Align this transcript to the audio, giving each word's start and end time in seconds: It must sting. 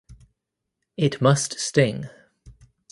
It 0.97 1.21
must 1.21 1.59
sting. 1.59 2.09